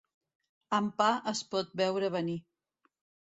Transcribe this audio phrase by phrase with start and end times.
[0.77, 2.39] Amb pa es pot veure venir.